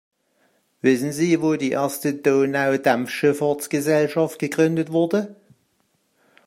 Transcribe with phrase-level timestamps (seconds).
[0.81, 5.35] Wissen Sie, wo die erste Donaudampfschifffahrtsgesellschaft gegründet wurde?